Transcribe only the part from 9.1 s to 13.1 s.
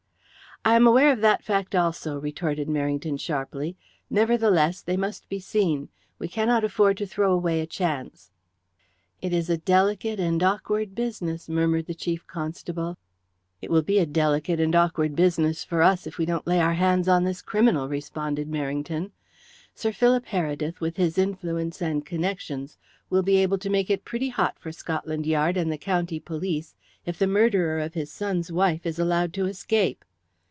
"It is a delicate and awkward business," murmured the Chief Constable.